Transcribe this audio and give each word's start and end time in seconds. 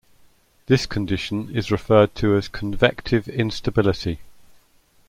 This 0.65 0.87
condition 0.87 1.51
is 1.55 1.69
referred 1.69 2.15
to 2.15 2.35
as 2.35 2.47
"convective 2.49 3.27
instability". 3.31 4.17